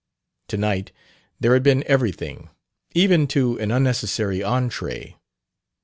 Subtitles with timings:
[0.47, 0.91] To night
[1.39, 2.49] there had been everything,
[2.95, 5.17] even to an unnecessary entree.